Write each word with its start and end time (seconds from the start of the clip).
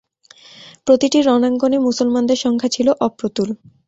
প্রতিটি 0.87 1.19
রণাঙ্গণে 1.21 1.77
মুসলমানদের 1.79 2.37
সংখ্যা 2.37 2.69
ছিল 2.75 2.87
অপ্রতুল। 2.99 3.49